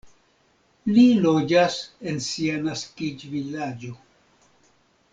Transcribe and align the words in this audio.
Li 0.95 1.03
loĝas 1.25 1.77
en 2.13 2.19
sia 2.31 2.57
naskiĝvilaĝo. 2.69 3.95